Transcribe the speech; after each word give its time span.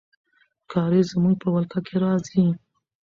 کارېز 0.71 1.07
زموږ 1.13 1.35
په 1.41 1.47
ولکه 1.55 1.79
کې 1.87 1.95
راځي. 2.03 2.45